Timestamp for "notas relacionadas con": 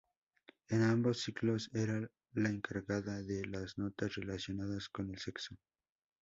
3.77-5.11